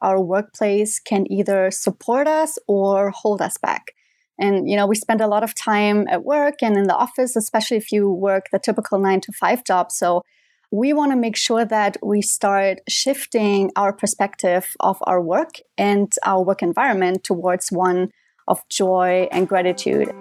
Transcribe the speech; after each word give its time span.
our 0.00 0.20
workplace 0.20 1.00
can 1.00 1.30
either 1.30 1.70
support 1.70 2.26
us 2.26 2.58
or 2.66 3.10
hold 3.10 3.42
us 3.42 3.58
back. 3.58 3.92
And, 4.38 4.70
you 4.70 4.76
know, 4.76 4.86
we 4.86 4.94
spend 4.94 5.20
a 5.20 5.26
lot 5.26 5.42
of 5.42 5.54
time 5.54 6.06
at 6.08 6.24
work 6.24 6.62
and 6.62 6.76
in 6.76 6.84
the 6.84 6.94
office, 6.94 7.34
especially 7.34 7.76
if 7.76 7.90
you 7.90 8.08
work 8.08 8.46
the 8.52 8.60
typical 8.60 8.98
nine 8.98 9.20
to 9.22 9.32
five 9.32 9.64
job. 9.64 9.90
So 9.90 10.22
we 10.70 10.92
want 10.92 11.12
to 11.12 11.16
make 11.16 11.36
sure 11.36 11.64
that 11.64 11.96
we 12.02 12.22
start 12.22 12.78
shifting 12.88 13.72
our 13.74 13.92
perspective 13.92 14.76
of 14.80 14.98
our 15.02 15.20
work 15.20 15.60
and 15.76 16.12
our 16.24 16.44
work 16.44 16.62
environment 16.62 17.24
towards 17.24 17.72
one 17.72 18.10
of 18.46 18.62
joy 18.68 19.28
and 19.32 19.48
gratitude. 19.48 20.12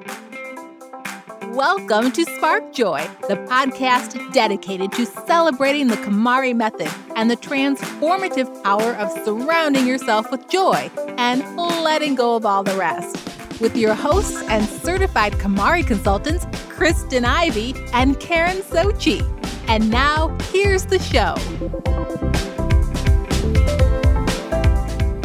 Welcome 1.58 2.12
to 2.12 2.24
Spark 2.24 2.72
Joy, 2.72 3.10
the 3.28 3.36
podcast 3.50 4.32
dedicated 4.32 4.92
to 4.92 5.08
celebrating 5.08 5.88
the 5.88 5.96
KonMari 5.96 6.56
method 6.56 6.88
and 7.16 7.32
the 7.32 7.36
transformative 7.36 8.64
power 8.64 8.94
of 8.94 9.10
surrounding 9.26 9.88
yourself 9.88 10.30
with 10.30 10.48
joy 10.50 10.92
and 11.18 11.42
letting 11.58 12.14
go 12.14 12.36
of 12.36 12.46
all 12.46 12.62
the 12.62 12.78
rest 12.78 13.16
with 13.60 13.76
your 13.76 13.96
hosts 13.96 14.40
and 14.50 14.70
certified 14.70 15.34
KonMari 15.34 15.86
consultants, 15.88 16.46
Kristen 16.70 17.26
Ivy 17.26 17.74
and 17.92 18.20
Karen 18.20 18.58
Sochi. 18.58 19.24
And 19.68 19.90
now, 19.90 20.38
here's 20.52 20.86
the 20.86 21.00
show. 21.00 21.34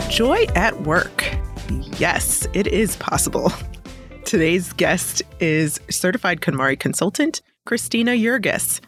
Joy 0.09 0.47
at 0.55 0.81
work. 0.81 1.37
Yes, 1.99 2.47
it 2.55 2.69
is 2.69 2.97
possible. 2.97 3.53
Today's 4.33 4.73
guest 4.73 5.21
is 5.41 5.79
certified 5.91 6.41
KonMari 6.41 6.81
consultant, 6.81 7.43
Christina 7.67 8.13
Yurgis. 8.13 8.81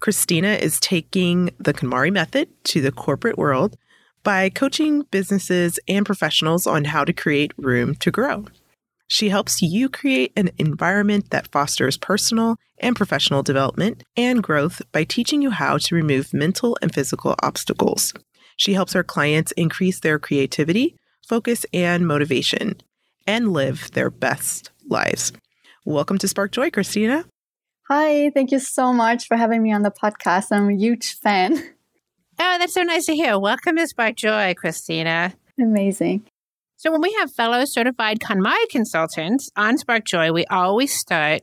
Christina 0.00 0.48
is 0.48 0.80
taking 0.80 1.50
the 1.60 1.72
KonMari 1.72 2.12
method 2.12 2.48
to 2.64 2.80
the 2.80 2.90
corporate 2.90 3.38
world 3.38 3.76
by 4.24 4.50
coaching 4.50 5.02
businesses 5.12 5.78
and 5.86 6.04
professionals 6.04 6.66
on 6.66 6.86
how 6.86 7.04
to 7.04 7.12
create 7.12 7.52
room 7.56 7.94
to 7.94 8.10
grow. 8.10 8.46
She 9.06 9.28
helps 9.28 9.62
you 9.62 9.88
create 9.88 10.32
an 10.34 10.50
environment 10.58 11.30
that 11.30 11.52
fosters 11.52 11.96
personal 11.96 12.56
and 12.78 12.96
professional 12.96 13.44
development 13.44 14.02
and 14.16 14.42
growth 14.42 14.82
by 14.90 15.04
teaching 15.04 15.42
you 15.42 15.50
how 15.50 15.78
to 15.78 15.94
remove 15.94 16.34
mental 16.34 16.76
and 16.82 16.92
physical 16.92 17.36
obstacles. 17.40 18.14
She 18.56 18.74
helps 18.74 18.94
her 18.94 19.04
clients 19.04 19.52
increase 19.52 20.00
their 20.00 20.18
creativity, 20.18 20.96
focus, 21.24 21.64
and 21.72 22.04
motivation 22.04 22.80
and 23.28 23.52
live 23.52 23.90
their 23.92 24.10
best 24.10 24.72
lives. 24.88 25.32
Welcome 25.84 26.18
to 26.18 26.28
Spark 26.28 26.52
Joy, 26.52 26.70
Christina. 26.70 27.24
Hi, 27.88 28.30
thank 28.30 28.50
you 28.50 28.58
so 28.58 28.92
much 28.92 29.26
for 29.26 29.36
having 29.36 29.62
me 29.62 29.72
on 29.72 29.82
the 29.82 29.90
podcast. 29.90 30.48
I'm 30.50 30.68
a 30.68 30.76
huge 30.76 31.14
fan. 31.18 31.56
Oh, 32.40 32.56
that's 32.58 32.74
so 32.74 32.82
nice 32.82 33.06
to 33.06 33.16
hear. 33.16 33.36
Welcome 33.36 33.76
to 33.76 33.86
Spark 33.88 34.14
Joy, 34.14 34.54
Christina. 34.56 35.34
Amazing. 35.60 36.24
So 36.76 36.92
when 36.92 37.00
we 37.00 37.12
have 37.14 37.32
fellow 37.32 37.64
certified 37.64 38.20
KonMari 38.20 38.68
consultants 38.70 39.50
on 39.56 39.76
Spark 39.76 40.04
Joy, 40.04 40.30
we 40.30 40.44
always 40.46 40.94
start 40.94 41.42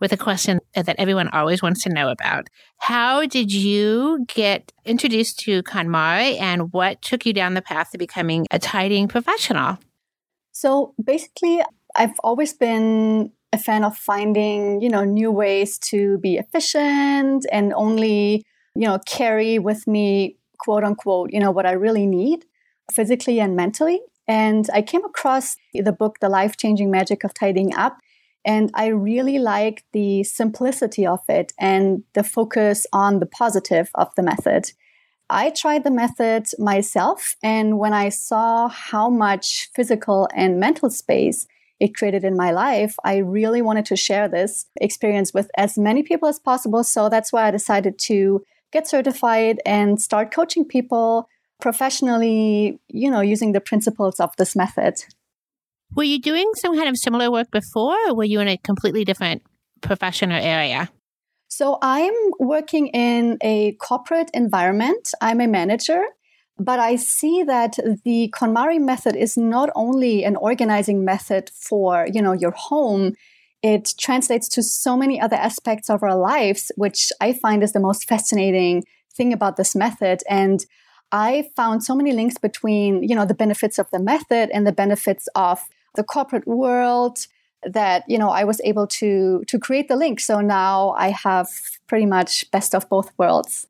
with 0.00 0.12
a 0.12 0.16
question 0.16 0.60
that 0.74 0.94
everyone 0.98 1.28
always 1.30 1.62
wants 1.62 1.82
to 1.82 1.88
know 1.88 2.10
about. 2.10 2.48
How 2.78 3.26
did 3.26 3.52
you 3.52 4.24
get 4.28 4.72
introduced 4.84 5.40
to 5.40 5.62
KonMari 5.64 6.40
and 6.40 6.72
what 6.72 7.02
took 7.02 7.26
you 7.26 7.32
down 7.32 7.54
the 7.54 7.62
path 7.62 7.90
to 7.90 7.98
becoming 7.98 8.46
a 8.50 8.58
tidying 8.58 9.08
professional? 9.08 9.78
So 10.52 10.94
basically, 11.02 11.60
I've 11.96 12.18
always 12.22 12.52
been 12.52 13.32
a 13.52 13.58
fan 13.58 13.84
of 13.84 13.96
finding, 13.96 14.80
you 14.82 14.88
know, 14.88 15.04
new 15.04 15.30
ways 15.30 15.78
to 15.78 16.18
be 16.18 16.36
efficient 16.36 17.46
and 17.50 17.72
only, 17.74 18.44
you 18.74 18.86
know, 18.86 18.98
carry 19.06 19.58
with 19.58 19.86
me, 19.86 20.36
quote 20.58 20.84
unquote, 20.84 21.30
you 21.32 21.40
know, 21.40 21.50
what 21.50 21.66
I 21.66 21.72
really 21.72 22.06
need 22.06 22.44
physically 22.92 23.40
and 23.40 23.56
mentally. 23.56 24.00
And 24.28 24.68
I 24.74 24.82
came 24.82 25.04
across 25.04 25.56
the 25.72 25.92
book, 25.92 26.18
The 26.20 26.28
Life 26.28 26.56
Changing 26.56 26.90
Magic 26.90 27.24
of 27.24 27.32
Tidying 27.32 27.74
Up. 27.74 27.98
And 28.44 28.70
I 28.74 28.88
really 28.88 29.38
like 29.38 29.84
the 29.92 30.22
simplicity 30.24 31.06
of 31.06 31.20
it 31.28 31.52
and 31.58 32.04
the 32.14 32.22
focus 32.22 32.86
on 32.92 33.20
the 33.20 33.26
positive 33.26 33.90
of 33.94 34.08
the 34.16 34.22
method. 34.22 34.72
I 35.28 35.50
tried 35.50 35.82
the 35.82 35.90
method 35.90 36.46
myself. 36.58 37.36
And 37.42 37.78
when 37.78 37.92
I 37.92 38.10
saw 38.10 38.68
how 38.68 39.08
much 39.08 39.70
physical 39.74 40.28
and 40.34 40.60
mental 40.60 40.90
space 40.90 41.46
it 41.78 41.94
created 41.94 42.24
in 42.24 42.36
my 42.36 42.50
life, 42.50 42.96
I 43.04 43.18
really 43.18 43.62
wanted 43.62 43.84
to 43.86 43.96
share 43.96 44.28
this 44.28 44.66
experience 44.80 45.34
with 45.34 45.50
as 45.56 45.76
many 45.76 46.02
people 46.02 46.28
as 46.28 46.38
possible. 46.38 46.82
So 46.84 47.08
that's 47.08 47.32
why 47.32 47.46
I 47.46 47.50
decided 47.50 47.98
to 48.00 48.44
get 48.72 48.88
certified 48.88 49.60
and 49.66 50.00
start 50.00 50.32
coaching 50.32 50.64
people 50.64 51.28
professionally, 51.60 52.78
you 52.88 53.10
know, 53.10 53.20
using 53.20 53.52
the 53.52 53.60
principles 53.60 54.20
of 54.20 54.30
this 54.36 54.56
method. 54.56 55.04
Were 55.94 56.02
you 56.02 56.20
doing 56.20 56.50
some 56.56 56.74
kind 56.74 56.88
of 56.88 56.96
similar 56.96 57.30
work 57.30 57.50
before, 57.50 57.96
or 58.08 58.14
were 58.14 58.24
you 58.24 58.40
in 58.40 58.48
a 58.48 58.56
completely 58.56 59.04
different 59.04 59.42
profession 59.80 60.32
or 60.32 60.38
area? 60.38 60.90
So 61.48 61.78
I'm 61.80 62.12
working 62.40 62.88
in 62.88 63.38
a 63.40 63.72
corporate 63.74 64.30
environment. 64.34 65.10
I'm 65.20 65.40
a 65.40 65.46
manager, 65.46 66.04
but 66.58 66.78
I 66.78 66.96
see 66.96 67.42
that 67.42 67.78
the 68.04 68.32
KonMari 68.34 68.80
method 68.80 69.14
is 69.14 69.36
not 69.36 69.70
only 69.74 70.24
an 70.24 70.36
organizing 70.36 71.04
method 71.04 71.50
for, 71.54 72.06
you 72.10 72.22
know, 72.22 72.32
your 72.32 72.52
home, 72.52 73.14
it 73.62 73.94
translates 73.98 74.48
to 74.50 74.62
so 74.62 74.96
many 74.96 75.20
other 75.20 75.36
aspects 75.36 75.90
of 75.90 76.02
our 76.02 76.16
lives, 76.16 76.72
which 76.76 77.12
I 77.20 77.32
find 77.32 77.62
is 77.62 77.72
the 77.72 77.80
most 77.80 78.08
fascinating 78.08 78.84
thing 79.14 79.32
about 79.32 79.56
this 79.56 79.74
method. 79.74 80.22
And 80.28 80.64
I 81.12 81.50
found 81.56 81.84
so 81.84 81.94
many 81.94 82.12
links 82.12 82.38
between, 82.38 83.02
you 83.02 83.14
know, 83.14 83.26
the 83.26 83.34
benefits 83.34 83.78
of 83.78 83.90
the 83.90 83.98
method 83.98 84.50
and 84.52 84.66
the 84.66 84.72
benefits 84.72 85.28
of 85.34 85.62
the 85.94 86.04
corporate 86.04 86.46
world 86.46 87.26
that, 87.62 88.04
you 88.08 88.18
know, 88.18 88.30
I 88.30 88.44
was 88.44 88.60
able 88.64 88.86
to 88.86 89.42
to 89.46 89.58
create 89.58 89.88
the 89.88 89.96
link. 89.96 90.20
So 90.20 90.40
now 90.40 90.90
I 90.98 91.10
have 91.10 91.48
pretty 91.86 92.06
much 92.06 92.50
best 92.50 92.74
of 92.74 92.88
both 92.88 93.12
worlds. 93.18 93.66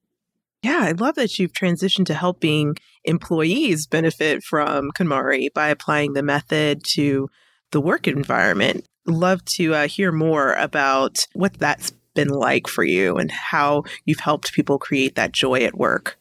Yeah, 0.67 0.81
I 0.83 0.91
love 0.91 1.15
that 1.15 1.39
you've 1.39 1.53
transitioned 1.53 2.07
to 2.07 2.15
helping 2.15 2.75
employees 3.05 3.87
benefit 3.87 4.43
from 4.43 4.91
KonMari 4.99 5.55
by 5.55 5.69
applying 5.69 6.15
the 6.15 6.25
method 6.25 6.83
to 6.95 7.29
the 7.71 7.81
work 7.81 8.09
environment. 8.09 8.85
Love 9.07 9.45
to 9.45 9.77
uh, 9.77 9.87
hear 9.87 10.11
more 10.11 10.55
about 10.55 11.25
what 11.35 11.55
that's 11.61 11.93
been 12.17 12.31
like 12.31 12.67
for 12.67 12.83
you 12.83 13.17
and 13.17 13.31
how 13.31 13.85
you've 14.07 14.19
helped 14.19 14.55
people 14.55 14.77
create 14.77 15.15
that 15.15 15.31
joy 15.31 15.61
at 15.61 15.79
work. 15.79 16.19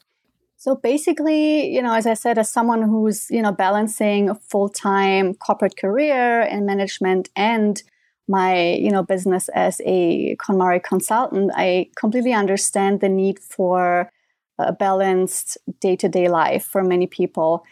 So 0.57 0.75
basically, 0.75 1.67
you 1.73 1.81
know, 1.81 1.95
as 1.95 2.05
I 2.05 2.13
said, 2.13 2.37
as 2.37 2.51
someone 2.51 2.83
who's, 2.83 3.25
you 3.31 3.41
know, 3.41 3.51
balancing 3.51 4.29
a 4.29 4.35
full-time 4.35 5.33
corporate 5.33 5.75
career 5.75 6.41
in 6.41 6.67
management 6.67 7.29
and 7.35 7.81
my, 8.27 8.73
you 8.73 8.91
know, 8.91 9.01
business 9.01 9.49
as 9.55 9.81
a 9.85 10.35
KonMari 10.35 10.83
consultant, 10.83 11.49
I 11.55 11.89
completely 11.97 12.33
understand 12.33 12.99
the 12.99 13.09
need 13.09 13.39
for 13.39 14.11
a 14.57 14.73
balanced 14.73 15.57
day-to-day 15.79 16.27
life 16.29 16.65
for 16.65 16.83
many 16.83 17.07
people. 17.07 17.63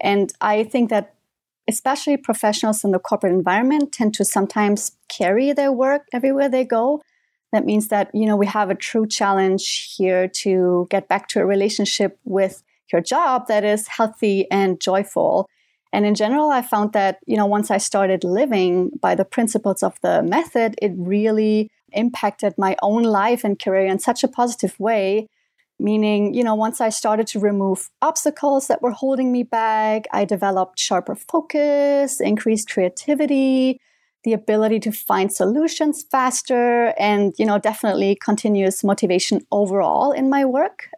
And 0.00 0.32
I 0.40 0.64
think 0.64 0.90
that 0.90 1.14
especially 1.68 2.16
professionals 2.16 2.82
in 2.84 2.90
the 2.90 2.98
corporate 2.98 3.32
environment 3.32 3.92
tend 3.92 4.14
to 4.14 4.24
sometimes 4.24 4.92
carry 5.08 5.52
their 5.52 5.70
work 5.70 6.02
everywhere 6.12 6.48
they 6.48 6.64
go 6.64 7.02
that 7.52 7.66
means 7.66 7.88
that, 7.88 8.10
you 8.14 8.26
know, 8.26 8.36
we 8.36 8.46
have 8.46 8.70
a 8.70 8.74
true 8.74 9.06
challenge 9.06 9.94
here 9.96 10.26
to 10.26 10.86
get 10.90 11.06
back 11.06 11.28
to 11.28 11.40
a 11.40 11.46
relationship 11.46 12.18
with 12.24 12.62
your 12.90 13.02
job 13.02 13.46
that 13.48 13.62
is 13.62 13.86
healthy 13.88 14.50
and 14.50 14.80
joyful. 14.80 15.48
And 15.92 16.06
in 16.06 16.14
general, 16.14 16.50
I 16.50 16.62
found 16.62 16.94
that, 16.94 17.18
you 17.26 17.36
know, 17.36 17.44
once 17.44 17.70
I 17.70 17.76
started 17.76 18.24
living 18.24 18.90
by 19.00 19.14
the 19.14 19.26
principles 19.26 19.82
of 19.82 20.00
the 20.00 20.22
method, 20.22 20.76
it 20.80 20.92
really 20.96 21.70
impacted 21.92 22.54
my 22.56 22.74
own 22.80 23.02
life 23.02 23.44
and 23.44 23.58
career 23.58 23.86
in 23.86 23.98
such 23.98 24.24
a 24.24 24.28
positive 24.28 24.78
way. 24.80 25.28
Meaning, 25.78 26.34
you 26.34 26.44
know, 26.44 26.54
once 26.54 26.80
I 26.80 26.90
started 26.90 27.26
to 27.28 27.40
remove 27.40 27.90
obstacles 28.02 28.68
that 28.68 28.82
were 28.82 28.92
holding 28.92 29.32
me 29.32 29.42
back, 29.42 30.06
I 30.12 30.24
developed 30.24 30.78
sharper 30.78 31.16
focus, 31.16 32.20
increased 32.20 32.70
creativity, 32.70 33.80
the 34.24 34.32
ability 34.32 34.78
to 34.80 34.92
find 34.92 35.32
solutions 35.32 36.04
faster 36.10 36.94
and 36.98 37.34
you 37.38 37.46
know 37.46 37.58
definitely 37.58 38.16
continuous 38.22 38.84
motivation 38.84 39.40
overall 39.50 40.12
in 40.12 40.30
my 40.30 40.44
work. 40.44 40.88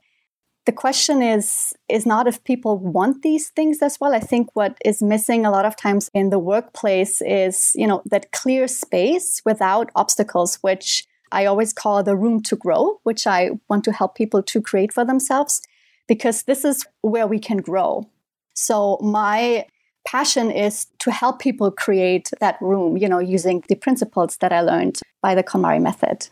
The 0.66 0.72
question 0.72 1.22
is 1.22 1.74
is 1.88 2.06
not 2.06 2.26
if 2.26 2.42
people 2.44 2.78
want 2.78 3.22
these 3.22 3.50
things 3.50 3.82
as 3.82 3.98
well. 4.00 4.14
I 4.14 4.20
think 4.20 4.48
what 4.54 4.78
is 4.84 5.02
missing 5.02 5.46
a 5.46 5.50
lot 5.50 5.64
of 5.66 5.76
times 5.76 6.10
in 6.14 6.30
the 6.30 6.38
workplace 6.38 7.22
is 7.22 7.72
you 7.74 7.86
know 7.86 8.02
that 8.06 8.32
clear 8.32 8.68
space 8.68 9.40
without 9.44 9.90
obstacles 9.94 10.58
which 10.62 11.06
i 11.34 11.44
always 11.44 11.72
call 11.72 12.02
the 12.02 12.16
room 12.16 12.40
to 12.40 12.56
grow 12.56 12.98
which 13.02 13.26
i 13.26 13.50
want 13.68 13.84
to 13.84 13.92
help 13.92 14.14
people 14.14 14.42
to 14.42 14.60
create 14.60 14.92
for 14.92 15.04
themselves 15.04 15.60
because 16.08 16.42
this 16.44 16.64
is 16.64 16.86
where 17.02 17.26
we 17.26 17.38
can 17.38 17.58
grow 17.58 18.08
so 18.54 18.98
my 19.02 19.66
passion 20.06 20.50
is 20.50 20.86
to 21.00 21.10
help 21.10 21.38
people 21.38 21.70
create 21.70 22.30
that 22.40 22.56
room, 22.60 22.96
you 22.96 23.08
know, 23.08 23.18
using 23.18 23.62
the 23.68 23.74
principles 23.74 24.36
that 24.38 24.52
I 24.52 24.60
learned 24.60 25.00
by 25.22 25.34
the 25.34 25.42
KonMari 25.42 25.80
method. 25.80 26.28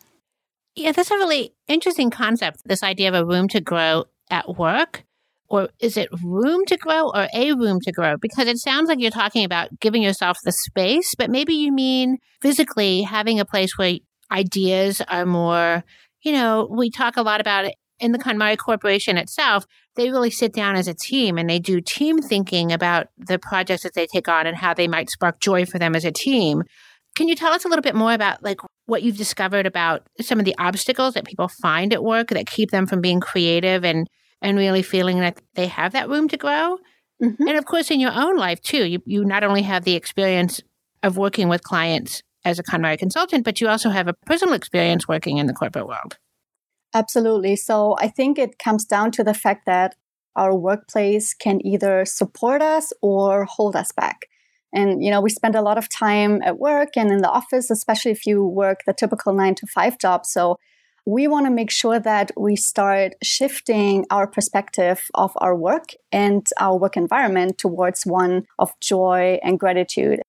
Yeah, 0.76 0.92
that's 0.92 1.10
a 1.10 1.16
really 1.16 1.54
interesting 1.68 2.10
concept, 2.10 2.62
this 2.64 2.82
idea 2.82 3.08
of 3.08 3.14
a 3.14 3.24
room 3.24 3.48
to 3.48 3.60
grow 3.60 4.04
at 4.30 4.56
work. 4.56 5.04
or 5.48 5.68
is 5.80 5.98
it 5.98 6.08
room 6.24 6.64
to 6.64 6.78
grow 6.78 7.10
or 7.10 7.28
a 7.34 7.52
room 7.52 7.78
to 7.82 7.92
grow? 7.92 8.16
Because 8.16 8.48
it 8.48 8.56
sounds 8.56 8.88
like 8.88 8.98
you're 9.00 9.10
talking 9.10 9.44
about 9.44 9.68
giving 9.80 10.02
yourself 10.02 10.38
the 10.44 10.52
space, 10.52 11.14
but 11.18 11.28
maybe 11.28 11.52
you 11.52 11.70
mean 11.70 12.16
physically 12.40 13.02
having 13.02 13.38
a 13.38 13.44
place 13.44 13.76
where 13.76 13.98
ideas 14.32 15.00
are 15.08 15.26
more, 15.26 15.84
you 16.22 16.32
know, 16.32 16.68
we 16.70 16.90
talk 16.90 17.16
a 17.16 17.22
lot 17.22 17.40
about 17.40 17.66
it 17.66 17.74
in 18.00 18.12
the 18.12 18.18
KonMari 18.18 18.56
Corporation 18.56 19.16
itself. 19.16 19.64
They 19.94 20.10
really 20.10 20.30
sit 20.30 20.52
down 20.52 20.74
as 20.74 20.88
a 20.88 20.94
team 20.94 21.38
and 21.38 21.48
they 21.48 21.58
do 21.58 21.80
team 21.80 22.20
thinking 22.20 22.72
about 22.72 23.08
the 23.16 23.38
projects 23.38 23.82
that 23.84 23.94
they 23.94 24.06
take 24.06 24.28
on 24.28 24.46
and 24.46 24.56
how 24.56 24.74
they 24.74 24.88
might 24.88 25.10
spark 25.10 25.38
joy 25.38 25.66
for 25.66 25.78
them 25.78 25.94
as 25.94 26.04
a 26.04 26.10
team. 26.10 26.64
Can 27.14 27.28
you 27.28 27.36
tell 27.36 27.52
us 27.52 27.64
a 27.64 27.68
little 27.68 27.82
bit 27.82 27.94
more 27.94 28.14
about 28.14 28.42
like 28.42 28.58
what 28.86 29.02
you've 29.02 29.18
discovered 29.18 29.66
about 29.66 30.06
some 30.20 30.38
of 30.38 30.46
the 30.46 30.56
obstacles 30.58 31.14
that 31.14 31.26
people 31.26 31.48
find 31.48 31.92
at 31.92 32.02
work 32.02 32.28
that 32.28 32.46
keep 32.46 32.70
them 32.70 32.86
from 32.86 33.00
being 33.00 33.20
creative 33.20 33.84
and 33.84 34.08
and 34.40 34.58
really 34.58 34.82
feeling 34.82 35.20
that 35.20 35.40
they 35.54 35.68
have 35.68 35.92
that 35.92 36.08
room 36.08 36.28
to 36.28 36.36
grow. 36.36 36.78
Mm-hmm. 37.22 37.46
And 37.46 37.56
of 37.56 37.64
course, 37.64 37.92
in 37.92 38.00
your 38.00 38.10
own 38.12 38.36
life 38.36 38.60
too, 38.60 38.84
you, 38.84 39.02
you 39.06 39.24
not 39.24 39.44
only 39.44 39.62
have 39.62 39.84
the 39.84 39.94
experience 39.94 40.60
of 41.04 41.16
working 41.16 41.48
with 41.48 41.62
clients 41.62 42.22
as 42.44 42.58
a 42.58 42.62
KonMari 42.62 42.98
consultant, 42.98 43.44
but 43.44 43.60
you 43.60 43.68
also 43.68 43.90
have 43.90 44.08
a 44.08 44.14
personal 44.26 44.54
experience 44.54 45.06
working 45.06 45.38
in 45.38 45.46
the 45.46 45.52
corporate 45.52 45.86
world. 45.86 46.18
Absolutely. 46.94 47.56
So 47.56 47.96
I 47.98 48.08
think 48.08 48.38
it 48.38 48.58
comes 48.58 48.84
down 48.84 49.12
to 49.12 49.24
the 49.24 49.34
fact 49.34 49.66
that 49.66 49.96
our 50.36 50.54
workplace 50.54 51.34
can 51.34 51.64
either 51.66 52.04
support 52.04 52.62
us 52.62 52.92
or 53.02 53.44
hold 53.44 53.76
us 53.76 53.92
back. 53.92 54.26
And, 54.74 55.04
you 55.04 55.10
know, 55.10 55.20
we 55.20 55.30
spend 55.30 55.54
a 55.54 55.62
lot 55.62 55.76
of 55.76 55.88
time 55.88 56.40
at 56.42 56.58
work 56.58 56.90
and 56.96 57.10
in 57.10 57.18
the 57.18 57.28
office, 57.28 57.70
especially 57.70 58.10
if 58.10 58.26
you 58.26 58.44
work 58.44 58.80
the 58.86 58.94
typical 58.94 59.34
nine 59.34 59.54
to 59.56 59.66
five 59.66 59.98
job. 59.98 60.24
So 60.24 60.56
we 61.04 61.26
want 61.26 61.46
to 61.46 61.50
make 61.50 61.70
sure 61.70 61.98
that 61.98 62.30
we 62.36 62.56
start 62.56 63.12
shifting 63.22 64.06
our 64.10 64.26
perspective 64.26 65.02
of 65.14 65.32
our 65.36 65.54
work 65.54 65.90
and 66.10 66.46
our 66.58 66.78
work 66.78 66.96
environment 66.96 67.58
towards 67.58 68.06
one 68.06 68.46
of 68.58 68.72
joy 68.80 69.38
and 69.42 69.58
gratitude. 69.58 70.22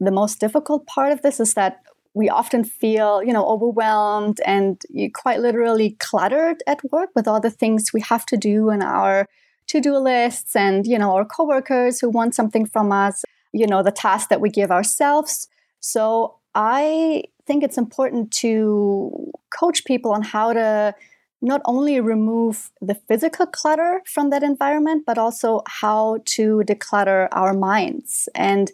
The 0.00 0.10
most 0.10 0.40
difficult 0.40 0.86
part 0.86 1.12
of 1.12 1.22
this 1.22 1.38
is 1.38 1.54
that 1.54 1.82
we 2.14 2.28
often 2.28 2.64
feel, 2.64 3.22
you 3.22 3.32
know, 3.32 3.46
overwhelmed 3.46 4.40
and 4.44 4.82
quite 5.14 5.40
literally 5.40 5.90
cluttered 6.00 6.62
at 6.66 6.80
work 6.90 7.10
with 7.14 7.28
all 7.28 7.40
the 7.40 7.50
things 7.50 7.92
we 7.92 8.00
have 8.00 8.26
to 8.26 8.36
do 8.36 8.70
in 8.70 8.82
our 8.82 9.28
to-do 9.68 9.96
lists 9.96 10.56
and, 10.56 10.86
you 10.86 10.98
know, 10.98 11.14
our 11.14 11.24
coworkers 11.24 12.00
who 12.00 12.08
want 12.10 12.34
something 12.34 12.66
from 12.66 12.90
us, 12.90 13.24
you 13.52 13.66
know, 13.66 13.82
the 13.82 13.92
tasks 13.92 14.28
that 14.28 14.40
we 14.40 14.50
give 14.50 14.72
ourselves. 14.72 15.46
So 15.78 16.34
I 16.54 17.24
think 17.46 17.62
it's 17.62 17.78
important 17.78 18.32
to 18.32 19.30
coach 19.56 19.84
people 19.84 20.12
on 20.12 20.22
how 20.22 20.52
to 20.52 20.94
not 21.42 21.62
only 21.64 22.00
remove 22.00 22.70
the 22.80 22.94
physical 22.94 23.46
clutter 23.46 24.02
from 24.04 24.30
that 24.30 24.42
environment, 24.42 25.04
but 25.06 25.16
also 25.16 25.62
how 25.68 26.18
to 26.24 26.62
declutter 26.66 27.28
our 27.30 27.54
minds. 27.54 28.28
And 28.34 28.72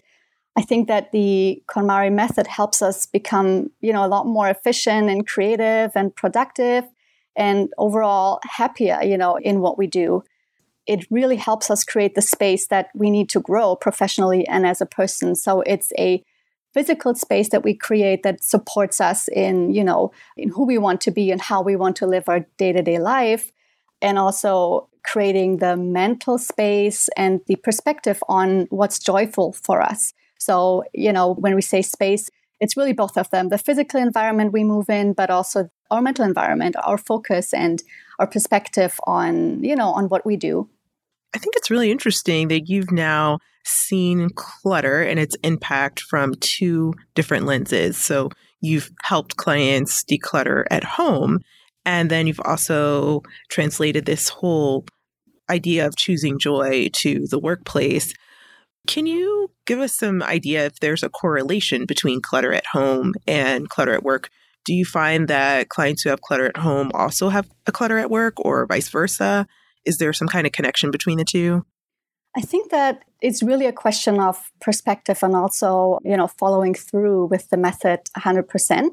I 0.57 0.63
think 0.63 0.89
that 0.89 1.13
the 1.13 1.63
KonMari 1.69 2.11
method 2.11 2.47
helps 2.47 2.81
us 2.81 3.05
become, 3.05 3.71
you 3.81 3.93
know, 3.93 4.05
a 4.05 4.09
lot 4.09 4.27
more 4.27 4.49
efficient 4.49 5.11
and 5.11 5.27
creative 5.27 5.93
and 5.95 6.15
productive 6.15 6.85
and 7.37 7.69
overall 7.77 8.41
happier, 8.45 9.03
you 9.03 9.19
know, 9.19 9.37
in 9.37 9.61
what 9.61 9.77
we 9.77 9.87
do. 9.87 10.23
It 10.87 11.07
really 11.11 11.37
helps 11.37 11.71
us 11.71 11.85
create 11.85 12.15
the 12.15 12.23
space 12.23 12.69
that 12.69 12.89
we 12.95 13.11
need 13.11 13.29
to 13.31 13.41
grow 13.41 13.77
professionally 13.77 14.47
and 14.49 14.67
as 14.67 14.81
a 14.81 14.87
person. 14.87 15.35
So 15.35 15.61
it's 15.61 15.93
a 15.99 16.23
physical 16.73 17.15
space 17.15 17.51
that 17.51 17.65
we 17.65 17.75
create 17.75 18.23
that 18.23 18.43
supports 18.43 19.01
us 19.01 19.29
in, 19.29 19.75
you 19.75 19.85
know, 19.85 20.13
in 20.37 20.49
who 20.49 20.65
we 20.65 20.79
want 20.79 21.01
to 21.03 21.11
be 21.11 21.31
and 21.31 21.41
how 21.41 21.61
we 21.61 21.77
want 21.77 21.97
to 21.97 22.07
live 22.07 22.29
our 22.29 22.47
day-to-day 22.57 22.99
life 22.99 23.53
and 24.01 24.19
also 24.19 24.89
creating 25.05 25.59
the 25.59 25.77
mental 25.77 26.39
space 26.39 27.09
and 27.17 27.41
the 27.47 27.57
perspective 27.57 28.23
on 28.29 28.67
what's 28.71 28.99
joyful 28.99 29.53
for 29.53 29.83
us. 29.83 30.15
So, 30.39 30.85
you 30.93 31.13
know, 31.13 31.35
when 31.35 31.55
we 31.55 31.63
say 31.63 31.83
space, 31.83 32.31
it's 32.61 32.77
really 32.77 32.93
both 32.93 33.19
of 33.19 33.31
them 33.31 33.49
the 33.49 33.59
physical 33.59 34.01
environment 34.01 34.53
we 34.53 34.65
move 34.65 34.89
in, 34.89 35.13
but 35.13 35.31
also 35.31 35.69
our 35.91 36.03
mental 36.03 36.25
environment, 36.25 36.77
our 36.83 36.99
focus, 36.99 37.53
and 37.53 37.83
our 38.19 38.27
perspective 38.27 38.99
on, 39.07 39.63
you 39.63 39.77
know, 39.77 39.91
on 39.91 40.09
what 40.09 40.25
we 40.25 40.37
do. 40.37 40.69
I 41.35 41.39
think 41.39 41.55
it's 41.57 41.71
really 41.71 41.91
interesting 41.91 42.49
that 42.49 42.69
you've 42.69 42.91
now 42.91 43.39
seen 43.65 44.31
clutter 44.31 45.03
and 45.03 45.19
its 45.19 45.37
impact 45.43 46.01
from 46.01 46.35
two 46.41 46.95
different 47.15 47.47
lenses. 47.47 47.97
So 47.97 48.31
you've 48.61 48.91
helped 49.03 49.37
clients 49.37 50.05
declutter 50.05 50.65
at 50.71 50.85
home, 50.85 51.41
and 51.85 52.11
then 52.11 52.27
you've 52.27 52.41
also 52.45 53.23
translated 53.51 54.07
this 54.07 54.29
whole 54.29 54.87
idea 55.51 55.87
of 55.87 55.97
choosing 55.97 56.39
joy 56.39 56.89
to 56.93 57.27
the 57.29 57.39
workplace. 57.39 58.15
Can 58.87 59.07
you 59.07 59.51
give 59.67 59.81
us 59.81 59.97
some 59.97 60.23
idea 60.23 60.67
if 60.67 60.81
there's 60.81 61.03
a 61.03 61.09
correlation 61.09 61.87
between 61.87 62.21
clutter 62.21 62.53
at 62.53 62.67
home 62.67 63.15
and 63.27 63.69
clutter 63.69 63.93
at 63.93 64.03
work? 64.03 64.31
Do 64.65 64.75
you 64.75 64.85
find 64.85 65.29
that 65.29 65.69
clients 65.69 66.03
who 66.03 66.11
have 66.11 66.21
clutter 66.21 66.47
at 66.47 66.57
home 66.57 66.91
also 66.95 67.29
have 67.29 67.49
a 67.67 67.73
clutter 67.73 67.99
at 67.99 68.11
work 68.11 68.35
or 68.39 68.67
vice 68.67 68.89
versa? 68.89 69.47
Is 69.85 69.99
there 69.99 70.13
some 70.13 70.29
kind 70.29 70.47
of 70.47 70.53
connection 70.53 70.91
between 70.91 71.19
the 71.19 71.25
two? 71.25 71.65
I 72.37 72.41
think 72.43 72.71
that 72.71 73.03
it's 73.23 73.43
really 73.43 73.67
a 73.67 73.73
question 73.73 74.21
of 74.21 74.51
perspective 74.61 75.21
and 75.23 75.35
also, 75.35 76.01
you 76.05 76.17
know, 76.17 76.27
following 76.27 76.75
through 76.75 77.27
with 77.27 77.49
the 77.49 77.57
method 77.57 78.01
100% 78.19 78.91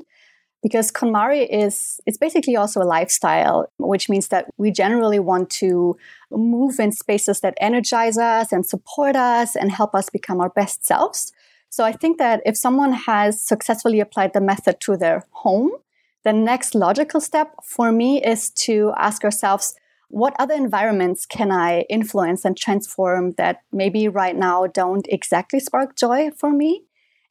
because 0.64 0.92
KonMari 0.92 1.46
is 1.52 2.00
it's 2.08 2.18
basically 2.18 2.56
also 2.56 2.82
a 2.82 2.88
lifestyle, 2.98 3.70
which 3.78 4.10
means 4.10 4.30
that 4.30 4.46
we 4.58 4.72
generally 4.72 5.20
want 5.20 5.50
to 5.62 5.98
move 6.32 6.80
in 6.80 6.92
spaces 6.94 7.42
that 7.42 7.54
energize 7.60 8.18
us 8.18 8.52
and 8.52 8.66
support 8.66 9.16
us 9.16 9.56
and 9.56 9.72
help 9.72 9.94
us 9.94 10.10
become 10.10 10.40
our 10.40 10.50
best 10.50 10.86
selves. 10.86 11.34
So 11.70 11.84
I 11.84 11.92
think 11.92 12.18
that 12.18 12.42
if 12.46 12.56
someone 12.56 12.94
has 12.94 13.42
successfully 13.42 14.00
applied 14.00 14.34
the 14.34 14.42
method 14.42 14.80
to 14.82 14.96
their 14.96 15.26
home, 15.32 15.72
the 16.24 16.34
next 16.34 16.74
logical 16.74 17.20
step 17.20 17.54
for 17.64 17.92
me 17.92 18.24
is 18.24 18.50
to 18.52 18.94
ask 18.98 19.26
ourselves, 19.26 19.76
what 20.08 20.36
other 20.40 20.54
environments 20.54 21.26
can 21.26 21.52
I 21.52 21.82
influence 21.90 22.46
and 22.46 22.56
transform 22.56 23.32
that 23.32 23.62
maybe 23.72 24.08
right 24.08 24.36
now 24.36 24.68
don't 24.68 25.08
exactly 25.10 25.60
spark 25.60 25.98
joy 25.98 26.30
for 26.32 26.52
me? 26.52 26.84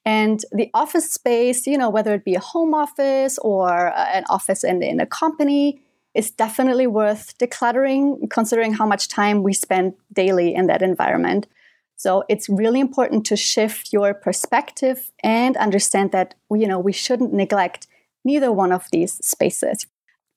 And 0.04 0.44
the 0.50 0.70
office 0.74 1.12
space, 1.12 1.66
you 1.66 1.78
know, 1.78 1.88
whether 1.88 2.12
it 2.14 2.24
be 2.24 2.34
a 2.34 2.40
home 2.40 2.74
office 2.74 3.38
or 3.38 3.92
uh, 3.92 4.06
an 4.12 4.24
office 4.28 4.64
in, 4.64 4.82
in 4.82 5.00
a 5.00 5.06
company, 5.06 5.80
is 6.14 6.30
definitely 6.30 6.86
worth 6.86 7.38
decluttering, 7.38 8.28
considering 8.30 8.74
how 8.74 8.86
much 8.86 9.08
time 9.08 9.42
we 9.42 9.52
spend 9.52 9.94
daily 10.12 10.54
in 10.54 10.66
that 10.66 10.82
environment. 10.82 11.46
So 11.96 12.24
it's 12.28 12.48
really 12.48 12.80
important 12.80 13.24
to 13.26 13.36
shift 13.36 13.92
your 13.92 14.12
perspective 14.12 15.12
and 15.22 15.56
understand 15.56 16.10
that 16.12 16.34
you 16.50 16.66
know 16.66 16.78
we 16.78 16.92
shouldn't 16.92 17.32
neglect 17.32 17.86
neither 18.24 18.52
one 18.52 18.72
of 18.72 18.88
these 18.90 19.14
spaces 19.24 19.86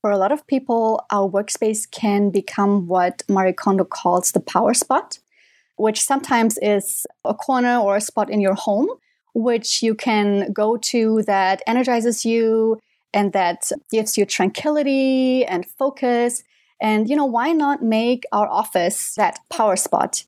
for 0.05 0.11
a 0.11 0.19
lot 0.19 0.31
of 0.31 0.45
people, 0.45 1.03
our 1.09 1.27
workspace 1.27 1.89
can 1.89 2.29
become 2.29 2.85
what 2.85 3.23
Marie 3.27 3.53
Kondo 3.53 3.83
calls 3.83 4.33
the 4.33 4.39
power 4.39 4.75
spot, 4.75 5.17
which 5.77 5.99
sometimes 5.99 6.59
is 6.59 7.07
a 7.23 7.33
corner 7.33 7.79
or 7.79 7.95
a 7.95 8.01
spot 8.01 8.29
in 8.29 8.39
your 8.39 8.53
home, 8.53 8.87
which 9.35 9.83
you 9.83 9.93
can 9.93 10.51
go 10.53 10.77
to 10.77 11.21
that 11.23 11.61
energizes 11.67 12.25
you 12.25 12.79
and 13.13 13.33
that 13.33 13.69
gives 13.91 14.17
you 14.17 14.25
tranquility 14.25 15.45
and 15.45 15.65
focus. 15.65 16.41
And, 16.81 17.09
you 17.09 17.15
know, 17.15 17.25
why 17.25 17.51
not 17.51 17.83
make 17.83 18.23
our 18.31 18.47
office 18.47 19.13
that 19.15 19.39
power 19.49 19.75
spot? 19.75 20.23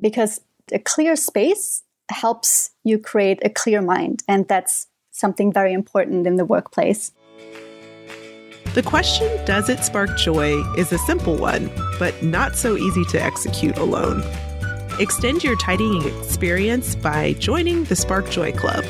Because 0.00 0.40
a 0.72 0.78
clear 0.80 1.14
space 1.16 1.82
helps 2.10 2.70
you 2.84 2.98
create 2.98 3.38
a 3.44 3.48
clear 3.48 3.80
mind. 3.80 4.24
And 4.28 4.46
that's 4.48 4.88
something 5.12 5.52
very 5.52 5.72
important 5.72 6.26
in 6.26 6.36
the 6.36 6.44
workplace. 6.44 7.12
The 8.74 8.82
question, 8.82 9.28
does 9.44 9.68
it 9.68 9.84
spark 9.84 10.16
joy, 10.16 10.60
is 10.76 10.92
a 10.92 10.98
simple 10.98 11.36
one, 11.36 11.70
but 11.98 12.22
not 12.22 12.56
so 12.56 12.76
easy 12.76 13.04
to 13.06 13.22
execute 13.22 13.78
alone. 13.78 14.22
Extend 14.98 15.44
your 15.44 15.54
tidying 15.54 16.02
experience 16.02 16.96
by 16.96 17.34
joining 17.34 17.84
the 17.84 17.94
Spark 17.94 18.28
Joy 18.30 18.50
Club, 18.50 18.84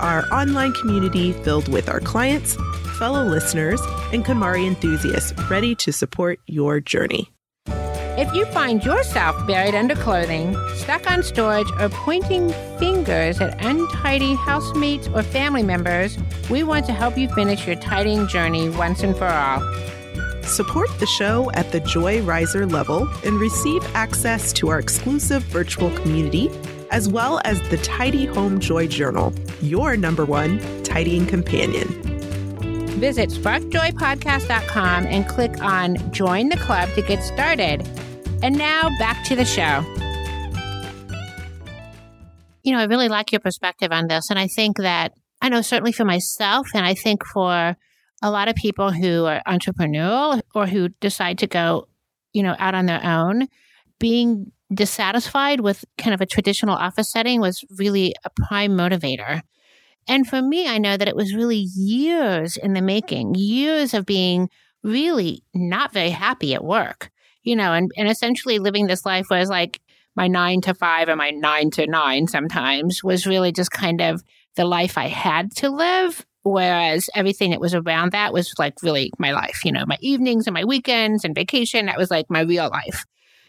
our 0.00 0.24
online 0.32 0.72
community 0.72 1.30
filled 1.44 1.68
with 1.68 1.88
our 1.88 2.00
clients, 2.00 2.56
fellow 2.98 3.22
listeners, 3.22 3.80
and 4.12 4.24
KonMari 4.24 4.66
enthusiasts 4.66 5.32
ready 5.48 5.76
to 5.76 5.92
support 5.92 6.40
your 6.48 6.80
journey. 6.80 7.30
If 7.68 8.34
you 8.34 8.44
find 8.46 8.84
yourself 8.84 9.46
buried 9.46 9.76
under 9.76 9.94
clothing, 9.94 10.56
stuck 10.74 11.08
on 11.08 11.22
storage, 11.22 11.70
or 11.78 11.88
pointing 11.90 12.50
fingers 12.80 13.40
at 13.40 13.64
untidy 13.64 14.34
housemates 14.34 15.06
or 15.14 15.22
family 15.22 15.62
members, 15.62 16.18
we 16.50 16.64
want 16.64 16.86
to 16.86 16.92
help 16.92 17.16
you 17.16 17.28
finish 17.28 17.68
your 17.68 17.76
tidying 17.76 18.26
journey 18.26 18.68
once 18.68 19.04
and 19.04 19.16
for 19.16 19.28
all. 19.28 19.60
Support 20.44 20.88
the 20.98 21.06
show 21.06 21.50
at 21.52 21.72
the 21.72 21.80
Joy 21.80 22.22
Riser 22.22 22.66
level 22.66 23.08
and 23.24 23.38
receive 23.38 23.82
access 23.94 24.52
to 24.54 24.68
our 24.68 24.78
exclusive 24.78 25.42
virtual 25.44 25.90
community, 25.90 26.50
as 26.90 27.08
well 27.08 27.40
as 27.44 27.60
the 27.70 27.78
Tidy 27.78 28.26
Home 28.26 28.60
Joy 28.60 28.86
Journal, 28.86 29.32
your 29.60 29.96
number 29.96 30.24
one 30.24 30.60
tidying 30.82 31.26
companion. 31.26 31.88
Visit 33.00 33.30
sparkjoypodcast.com 33.30 35.06
and 35.06 35.26
click 35.28 35.62
on 35.62 36.12
Join 36.12 36.50
the 36.50 36.56
Club 36.58 36.88
to 36.94 37.02
get 37.02 37.22
started. 37.22 37.86
And 38.42 38.58
now 38.58 38.90
back 38.98 39.24
to 39.26 39.36
the 39.36 39.44
show. 39.44 39.84
You 42.62 42.72
know, 42.72 42.80
I 42.80 42.84
really 42.84 43.08
like 43.08 43.32
your 43.32 43.40
perspective 43.40 43.90
on 43.90 44.08
this. 44.08 44.28
And 44.28 44.38
I 44.38 44.48
think 44.48 44.76
that 44.78 45.12
I 45.40 45.48
know 45.48 45.62
certainly 45.62 45.92
for 45.92 46.04
myself, 46.04 46.68
and 46.74 46.86
I 46.86 46.94
think 46.94 47.24
for 47.26 47.76
a 48.22 48.30
lot 48.30 48.48
of 48.48 48.54
people 48.54 48.92
who 48.92 49.24
are 49.26 49.42
entrepreneurial 49.46 50.40
or 50.54 50.66
who 50.66 50.88
decide 51.00 51.38
to 51.38 51.46
go, 51.46 51.88
you 52.32 52.42
know, 52.42 52.56
out 52.58 52.74
on 52.74 52.86
their 52.86 53.04
own, 53.04 53.48
being 53.98 54.52
dissatisfied 54.72 55.60
with 55.60 55.84
kind 55.98 56.14
of 56.14 56.20
a 56.20 56.26
traditional 56.26 56.74
office 56.74 57.10
setting 57.10 57.40
was 57.40 57.64
really 57.78 58.14
a 58.24 58.30
prime 58.30 58.72
motivator. 58.72 59.42
And 60.08 60.26
for 60.26 60.40
me, 60.42 60.66
I 60.66 60.78
know 60.78 60.96
that 60.96 61.08
it 61.08 61.16
was 61.16 61.34
really 61.34 61.68
years 61.76 62.56
in 62.56 62.72
the 62.72 62.82
making, 62.82 63.34
years 63.34 63.94
of 63.94 64.06
being 64.06 64.48
really 64.82 65.44
not 65.54 65.92
very 65.92 66.10
happy 66.10 66.54
at 66.54 66.64
work 66.64 67.10
you 67.42 67.56
know, 67.56 67.72
and, 67.72 67.90
and 67.96 68.08
essentially 68.08 68.58
living 68.58 68.86
this 68.86 69.04
life 69.04 69.26
was 69.30 69.48
like 69.48 69.80
my 70.14 70.28
nine 70.28 70.60
to 70.62 70.74
five 70.74 71.08
or 71.08 71.16
my 71.16 71.30
nine 71.30 71.70
to 71.70 71.86
nine 71.86 72.26
sometimes 72.26 73.02
was 73.02 73.26
really 73.26 73.52
just 73.52 73.70
kind 73.70 74.00
of 74.00 74.22
the 74.56 74.64
life 74.64 74.98
I 74.98 75.08
had 75.08 75.54
to 75.56 75.70
live. 75.70 76.26
Whereas 76.44 77.08
everything 77.14 77.50
that 77.50 77.60
was 77.60 77.74
around 77.74 78.12
that 78.12 78.32
was 78.32 78.52
like 78.58 78.74
really 78.82 79.12
my 79.18 79.32
life, 79.32 79.64
you 79.64 79.72
know, 79.72 79.84
my 79.86 79.98
evenings 80.00 80.46
and 80.46 80.54
my 80.54 80.64
weekends 80.64 81.24
and 81.24 81.34
vacation, 81.34 81.86
that 81.86 81.98
was 81.98 82.10
like 82.10 82.26
my 82.28 82.40
real 82.40 82.68
life. 82.68 83.04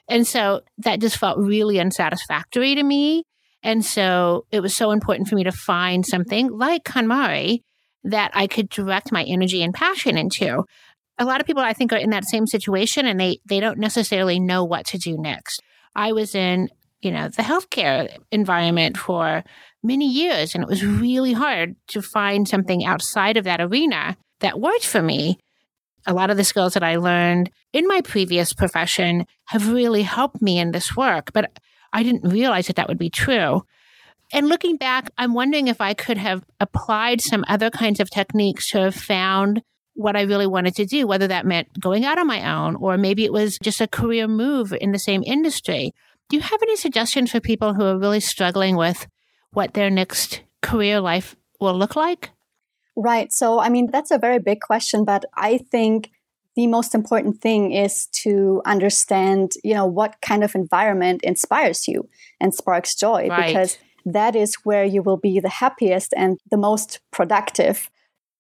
And 0.08 0.28
so 0.28 0.62
that 0.80 1.00
just 1.00 1.18
felt 1.18 1.40
really 1.40 1.80
unsatisfactory 1.80 2.76
to 2.76 2.84
me. 2.84 3.24
And 3.64 3.84
so 3.84 4.46
it 4.52 4.60
was 4.60 4.76
so 4.76 4.92
important 4.92 5.28
for 5.28 5.36
me 5.36 5.46
to 5.46 5.52
find 5.52 6.04
mm-hmm. 6.04 6.10
something 6.10 6.52
like 6.52 6.84
KonMari 6.84 7.62
that 8.04 8.32
I 8.34 8.48
could 8.48 8.70
direct 8.70 9.12
my 9.12 9.24
energy 9.24 9.64
and 9.64 9.74
passion 9.74 10.18
into 10.18 10.66
a 11.18 11.26
lot 11.26 11.40
of 11.40 11.48
people 11.48 11.64
I 11.64 11.74
think 11.74 11.94
are 11.94 11.98
in 11.98 12.10
that 12.10 12.26
same 12.26 12.48
situation 12.48 13.06
and 13.06 13.20
they 13.20 13.40
they 13.46 13.60
don't 13.60 13.78
necessarily 13.78 14.40
know 14.40 14.64
what 14.64 14.86
to 14.88 14.98
do 14.98 15.18
next. 15.18 15.62
I 15.96 16.12
was 16.12 16.36
in, 16.36 16.70
you 17.04 17.12
know, 17.12 17.28
the 17.28 17.44
healthcare 17.44 18.18
environment 18.32 18.98
for 18.98 19.44
many 19.84 20.10
years 20.10 20.56
and 20.56 20.64
it 20.64 20.70
was 20.70 20.86
really 20.86 21.34
hard 21.34 21.76
to 21.88 22.02
find 22.02 22.48
something 22.48 22.86
outside 22.86 23.38
of 23.38 23.44
that 23.44 23.62
arena 23.62 24.16
that 24.40 24.60
worked 24.60 24.86
for 24.86 25.02
me. 25.02 25.38
A 26.06 26.14
lot 26.14 26.30
of 26.30 26.38
the 26.38 26.44
skills 26.44 26.74
that 26.74 26.84
I 26.84 26.98
learned 26.98 27.50
in 27.72 27.88
my 27.88 28.02
previous 28.02 28.54
profession 28.54 29.26
have 29.46 29.72
really 29.72 30.04
helped 30.04 30.42
me 30.42 30.60
in 30.60 30.72
this 30.72 30.96
work, 30.96 31.32
but 31.34 31.52
I 31.92 32.04
didn't 32.04 32.30
realize 32.30 32.68
that 32.68 32.78
that 32.78 32.88
would 32.88 32.98
be 32.98 33.10
true. 33.10 33.64
And 34.32 34.50
looking 34.50 34.78
back, 34.78 35.12
I'm 35.18 35.34
wondering 35.34 35.68
if 35.68 35.80
I 35.80 35.94
could 35.94 36.18
have 36.18 36.44
applied 36.60 37.22
some 37.22 37.46
other 37.48 37.70
kinds 37.70 38.00
of 38.00 38.10
techniques 38.10 38.70
to 38.72 38.80
have 38.80 38.96
found 38.96 39.62
what 39.96 40.16
I 40.16 40.22
really 40.24 40.48
wanted 40.48 40.76
to 40.78 40.86
do, 40.86 41.06
whether 41.06 41.28
that 41.28 41.46
meant 41.46 41.80
going 41.80 42.04
out 42.04 42.18
on 42.18 42.26
my 42.26 42.52
own 42.52 42.76
or 42.78 42.98
maybe 42.98 43.26
it 43.26 43.34
was 43.34 43.58
just 43.62 43.80
a 43.80 43.88
career 43.88 44.28
move 44.28 44.74
in 44.74 44.92
the 44.92 45.00
same 45.00 45.24
industry. 45.26 45.94
Do 46.30 46.38
you 46.38 46.42
have 46.42 46.62
any 46.62 46.76
suggestions 46.76 47.32
for 47.32 47.40
people 47.40 47.74
who 47.74 47.84
are 47.84 47.98
really 47.98 48.20
struggling 48.20 48.76
with 48.76 49.08
what 49.52 49.74
their 49.74 49.90
next 49.90 50.42
career 50.62 51.00
life 51.00 51.36
will 51.60 51.78
look 51.78 51.96
like? 51.96 52.32
Right. 52.96 53.32
So, 53.32 53.60
I 53.60 53.70
mean, 53.70 53.90
that's 53.92 54.12
a 54.12 54.18
very 54.18 54.40
big 54.40 54.62
question, 54.62 55.06
but 55.06 55.26
I 55.36 55.58
think 55.58 56.12
the 56.56 56.68
most 56.68 56.94
important 56.94 57.42
thing 57.42 57.72
is 57.72 58.08
to 58.08 58.62
understand, 58.66 59.54
you 59.64 59.74
know, 59.74 59.86
what 59.86 60.22
kind 60.22 60.44
of 60.44 60.54
environment 60.54 61.22
inspires 61.24 61.88
you 61.88 62.08
and 62.40 62.54
sparks 62.54 62.94
joy 62.94 63.28
right. 63.28 63.48
because 63.48 63.78
that 64.06 64.36
is 64.36 64.56
where 64.64 64.84
you 64.84 65.02
will 65.02 65.18
be 65.18 65.40
the 65.40 65.50
happiest 65.50 66.14
and 66.16 66.40
the 66.52 66.58
most 66.58 67.00
productive 67.12 67.90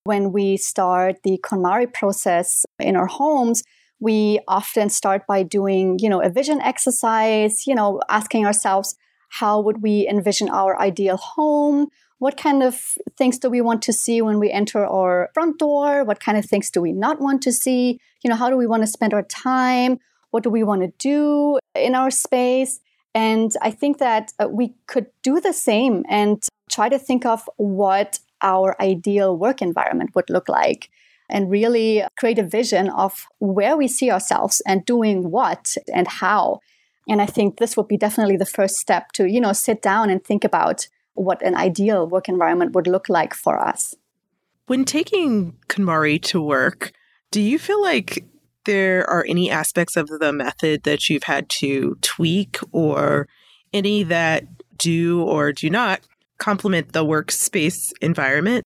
when 0.03 0.31
we 0.31 0.57
start 0.57 1.23
the 1.23 1.39
KonMari 1.43 1.91
process 1.91 2.65
in 2.79 2.95
our 2.95 3.07
homes, 3.07 3.63
we 4.03 4.39
often 4.49 4.89
start 4.89 5.25
by 5.25 5.43
doing, 5.43 5.97
you 5.99 6.09
know, 6.09 6.21
a 6.21 6.29
vision 6.29 6.59
exercise, 6.61 7.65
you 7.65 7.73
know, 7.73 8.01
asking 8.09 8.45
ourselves, 8.45 8.95
how 9.29 9.61
would 9.61 9.81
we 9.81 10.05
envision 10.09 10.49
our 10.49 10.79
ideal 10.79 11.15
home? 11.15 11.87
What 12.19 12.35
kind 12.35 12.61
of 12.63 12.81
things 13.17 13.39
do 13.39 13.49
we 13.49 13.61
want 13.61 13.81
to 13.83 13.93
see 13.93 14.21
when 14.21 14.39
we 14.39 14.51
enter 14.51 14.85
our 14.85 15.29
front 15.33 15.57
door? 15.57 16.03
What 16.03 16.19
kind 16.19 16.37
of 16.37 16.45
things 16.45 16.69
do 16.69 16.81
we 16.81 16.91
not 16.91 17.21
want 17.21 17.41
to 17.43 17.53
see? 17.53 17.97
You 18.23 18.29
know, 18.29 18.35
how 18.35 18.49
do 18.49 18.57
we 18.57 18.67
want 18.67 18.83
to 18.83 18.87
spend 18.87 19.13
our 19.13 19.23
time? 19.23 19.99
What 20.31 20.43
do 20.43 20.49
we 20.49 20.63
want 20.63 20.81
to 20.81 20.91
do 20.99 21.59
in 21.73 21.95
our 21.95 22.11
space? 22.11 22.81
And 23.15 23.51
I 23.61 23.71
think 23.71 23.99
that 23.99 24.33
uh, 24.37 24.49
we 24.49 24.73
could 24.87 25.07
do 25.21 25.39
the 25.39 25.53
same 25.53 26.03
and 26.09 26.43
try 26.69 26.89
to 26.89 26.99
think 26.99 27.25
of 27.25 27.49
what 27.55 28.19
our 28.41 28.75
ideal 28.81 29.37
work 29.37 29.61
environment 29.61 30.11
would 30.13 30.29
look 30.29 30.49
like 30.49 30.89
and 31.29 31.49
really 31.49 32.03
create 32.17 32.39
a 32.39 32.43
vision 32.43 32.89
of 32.89 33.25
where 33.39 33.75
we 33.77 33.87
see 33.87 34.11
ourselves 34.11 34.61
and 34.67 34.85
doing 34.85 35.31
what 35.31 35.75
and 35.93 36.07
how. 36.07 36.59
And 37.07 37.21
I 37.21 37.25
think 37.25 37.57
this 37.57 37.75
would 37.75 37.87
be 37.87 37.97
definitely 37.97 38.37
the 38.37 38.45
first 38.45 38.77
step 38.77 39.11
to, 39.13 39.29
you 39.29 39.41
know, 39.41 39.53
sit 39.53 39.81
down 39.81 40.09
and 40.09 40.23
think 40.23 40.43
about 40.43 40.87
what 41.15 41.41
an 41.41 41.55
ideal 41.55 42.07
work 42.07 42.29
environment 42.29 42.73
would 42.73 42.87
look 42.87 43.09
like 43.09 43.33
for 43.33 43.59
us. 43.59 43.95
When 44.67 44.85
taking 44.85 45.57
KonMari 45.67 46.21
to 46.23 46.41
work, 46.41 46.93
do 47.31 47.41
you 47.41 47.59
feel 47.59 47.81
like 47.81 48.25
there 48.65 49.07
are 49.09 49.25
any 49.27 49.51
aspects 49.51 49.97
of 49.97 50.07
the 50.07 50.31
method 50.31 50.83
that 50.83 51.09
you've 51.09 51.23
had 51.23 51.49
to 51.49 51.97
tweak 52.01 52.59
or 52.71 53.27
any 53.73 54.03
that 54.03 54.45
do 54.77 55.21
or 55.23 55.51
do 55.51 55.69
not 55.69 56.01
complement 56.37 56.93
the 56.93 57.03
workspace 57.03 57.91
environment? 58.01 58.63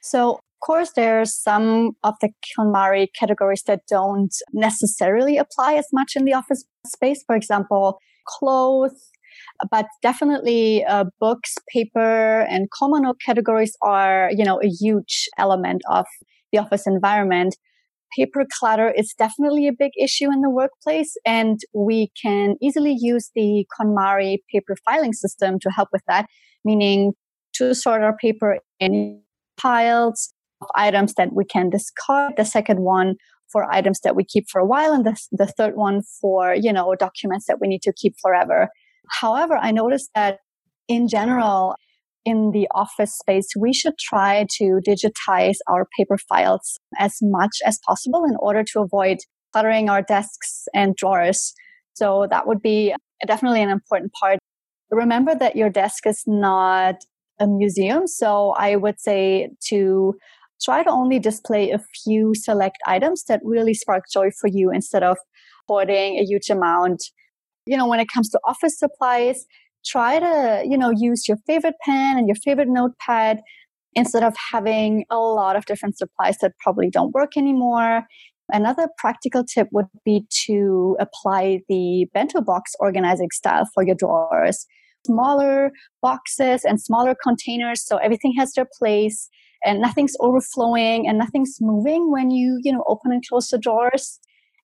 So, 0.00 0.40
of 0.66 0.72
course, 0.74 0.90
there's 0.96 1.32
some 1.32 1.92
of 2.02 2.14
the 2.20 2.28
KonMari 2.58 3.06
categories 3.16 3.62
that 3.68 3.82
don't 3.88 4.34
necessarily 4.52 5.38
apply 5.38 5.74
as 5.74 5.86
much 5.92 6.14
in 6.16 6.24
the 6.24 6.32
office 6.32 6.64
space. 6.84 7.22
For 7.24 7.36
example, 7.36 8.00
clothes, 8.26 9.12
but 9.70 9.86
definitely 10.02 10.84
uh, 10.84 11.04
books, 11.20 11.54
paper, 11.72 12.40
and 12.50 12.68
common 12.72 13.04
categories 13.24 13.76
are, 13.80 14.30
you 14.36 14.44
know, 14.44 14.60
a 14.60 14.66
huge 14.66 15.28
element 15.38 15.82
of 15.88 16.04
the 16.50 16.58
office 16.58 16.84
environment. 16.84 17.56
Paper 18.16 18.44
clutter 18.58 18.90
is 18.90 19.14
definitely 19.16 19.68
a 19.68 19.72
big 19.72 19.92
issue 19.96 20.32
in 20.32 20.40
the 20.40 20.50
workplace, 20.50 21.16
and 21.24 21.60
we 21.74 22.10
can 22.20 22.56
easily 22.60 22.96
use 22.98 23.30
the 23.36 23.64
KonMari 23.78 24.38
paper 24.52 24.74
filing 24.84 25.12
system 25.12 25.60
to 25.60 25.70
help 25.70 25.90
with 25.92 26.02
that 26.08 26.26
meaning 26.64 27.12
to 27.52 27.72
sort 27.72 28.02
our 28.02 28.16
paper 28.16 28.58
in 28.80 29.20
piles 29.56 30.32
items 30.74 31.14
that 31.14 31.32
we 31.32 31.44
can 31.44 31.70
discard. 31.70 32.34
The 32.36 32.44
second 32.44 32.80
one 32.80 33.16
for 33.50 33.72
items 33.72 34.00
that 34.00 34.16
we 34.16 34.24
keep 34.24 34.46
for 34.50 34.60
a 34.60 34.66
while, 34.66 34.92
and 34.92 35.04
the, 35.04 35.16
the 35.32 35.46
third 35.46 35.76
one 35.76 36.02
for, 36.20 36.54
you 36.54 36.72
know, 36.72 36.94
documents 36.98 37.46
that 37.46 37.58
we 37.60 37.68
need 37.68 37.82
to 37.82 37.92
keep 37.92 38.14
forever. 38.20 38.68
However, 39.20 39.56
I 39.56 39.70
noticed 39.70 40.10
that 40.14 40.38
in 40.88 41.06
general, 41.08 41.76
in 42.24 42.50
the 42.52 42.66
office 42.74 43.16
space, 43.16 43.48
we 43.58 43.72
should 43.72 43.96
try 43.98 44.46
to 44.58 44.80
digitize 44.86 45.56
our 45.68 45.86
paper 45.96 46.18
files 46.28 46.80
as 46.98 47.18
much 47.22 47.58
as 47.64 47.78
possible 47.86 48.24
in 48.24 48.36
order 48.40 48.64
to 48.72 48.80
avoid 48.80 49.18
cluttering 49.52 49.88
our 49.88 50.02
desks 50.02 50.64
and 50.74 50.96
drawers. 50.96 51.54
So 51.94 52.26
that 52.30 52.48
would 52.48 52.60
be 52.60 52.94
definitely 53.26 53.62
an 53.62 53.70
important 53.70 54.12
part 54.20 54.38
remember 54.90 55.34
that 55.34 55.56
your 55.56 55.70
desk 55.70 56.06
is 56.06 56.22
not 56.26 56.96
a 57.38 57.46
museum. 57.46 58.06
So 58.06 58.54
I 58.56 58.76
would 58.76 59.00
say 59.00 59.50
to 59.68 60.14
try 60.62 60.82
to 60.82 60.90
only 60.90 61.18
display 61.18 61.70
a 61.70 61.80
few 62.04 62.34
select 62.34 62.78
items 62.86 63.24
that 63.24 63.40
really 63.44 63.74
spark 63.74 64.04
joy 64.12 64.30
for 64.40 64.48
you 64.48 64.70
instead 64.70 65.02
of 65.02 65.16
hoarding 65.68 66.18
a 66.18 66.24
huge 66.24 66.50
amount. 66.50 67.02
You 67.66 67.76
know, 67.76 67.86
when 67.86 68.00
it 68.00 68.08
comes 68.12 68.28
to 68.30 68.40
office 68.44 68.78
supplies, 68.78 69.44
try 69.84 70.18
to, 70.18 70.62
you 70.68 70.78
know, 70.78 70.90
use 70.90 71.28
your 71.28 71.36
favorite 71.46 71.74
pen 71.84 72.18
and 72.18 72.26
your 72.28 72.36
favorite 72.36 72.68
notepad 72.68 73.40
instead 73.94 74.22
of 74.22 74.34
having 74.52 75.04
a 75.10 75.16
lot 75.16 75.56
of 75.56 75.64
different 75.66 75.96
supplies 75.96 76.36
that 76.38 76.52
probably 76.60 76.90
don't 76.90 77.12
work 77.12 77.36
anymore. 77.36 78.02
Another 78.52 78.88
practical 78.98 79.42
tip 79.42 79.68
would 79.72 79.86
be 80.04 80.24
to 80.46 80.96
apply 81.00 81.62
the 81.68 82.06
bento 82.14 82.40
box 82.40 82.72
organizing 82.78 83.30
style 83.32 83.64
for 83.74 83.84
your 83.84 83.96
drawers. 83.96 84.66
Smaller 85.04 85.72
boxes 86.02 86.64
and 86.64 86.80
smaller 86.80 87.16
containers 87.20 87.84
so 87.84 87.96
everything 87.96 88.34
has 88.38 88.52
their 88.52 88.68
place 88.78 89.28
and 89.64 89.80
nothing's 89.80 90.14
overflowing 90.20 91.08
and 91.08 91.18
nothing's 91.18 91.56
moving 91.60 92.10
when 92.10 92.30
you, 92.30 92.58
you 92.62 92.72
know, 92.72 92.84
open 92.86 93.12
and 93.12 93.26
close 93.26 93.48
the 93.48 93.58
doors. 93.58 94.18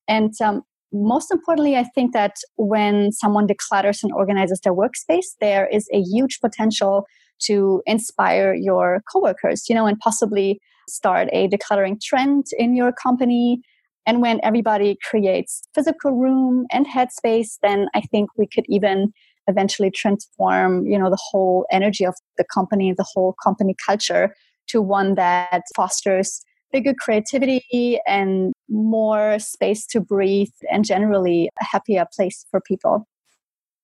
And 0.09 0.33
um, 0.41 0.63
most 0.93 1.33
importantly, 1.33 1.77
I 1.77 1.85
think 1.95 2.13
that 2.13 2.37
when 2.57 3.13
someone 3.13 3.47
declutters 3.47 4.03
and 4.03 4.13
organizes 4.13 4.61
their 4.61 4.75
workspace, 4.75 5.27
there 5.41 5.67
is 5.67 5.89
a 5.93 6.01
huge 6.01 6.41
potential 6.41 7.07
to 7.45 7.83
inspire 7.87 8.55
your 8.55 9.03
coworkers, 9.13 9.69
you 9.69 9.75
know, 9.75 9.87
and 9.87 9.99
possibly 9.99 10.61
start 10.89 11.29
a 11.33 11.49
decluttering 11.49 12.01
trend 12.01 12.47
in 12.59 12.77
your 12.77 12.93
company. 12.93 13.61
And 14.07 14.21
when 14.21 14.41
everybody 14.43 14.99
creates 15.09 15.63
physical 15.75 16.13
room 16.13 16.67
and 16.71 16.87
headspace, 16.87 17.59
then 17.63 17.87
I 17.95 18.01
think 18.01 18.31
we 18.37 18.47
could 18.47 18.65
even 18.69 19.13
eventually 19.49 19.91
transform, 19.91 20.87
you 20.87 20.99
know, 20.99 21.11
the 21.11 21.21
whole 21.31 21.67
energy 21.71 22.05
of 22.05 22.15
the 22.37 22.45
company, 22.53 22.93
the 22.97 23.07
whole 23.15 23.35
company 23.43 23.75
culture 23.85 24.35
to 24.69 24.81
one 24.83 25.15
that 25.15 25.63
fosters 25.75 26.43
bigger 26.73 26.95
creativity 26.95 28.01
and 28.07 28.53
more 28.69 29.39
space 29.39 29.87
to 29.87 30.01
breathe 30.01 30.49
and 30.71 30.85
generally 30.85 31.51
a 31.61 31.65
happier 31.65 32.07
place 32.15 32.47
for 32.51 32.61
people. 32.61 33.07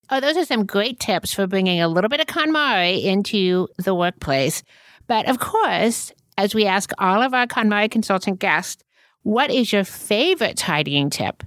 Oh, 0.09 0.19
those 0.19 0.37
are 0.37 0.45
some 0.45 0.65
great 0.65 0.99
tips 0.99 1.33
for 1.33 1.45
bringing 1.45 1.81
a 1.81 1.87
little 1.87 2.09
bit 2.09 2.19
of 2.19 2.25
KonMari 2.25 3.03
into 3.03 3.67
the 3.77 3.93
workplace. 3.93 4.63
But 5.05 5.29
of 5.29 5.39
course, 5.39 6.11
as 6.37 6.55
we 6.55 6.65
ask 6.65 6.91
all 6.97 7.21
of 7.21 7.33
our 7.33 7.45
KonMari 7.45 7.91
consultant 7.91 8.39
guests, 8.39 8.83
what 9.21 9.51
is 9.51 9.71
your 9.71 9.83
favorite 9.83 10.57
tidying 10.57 11.09
tip? 11.11 11.43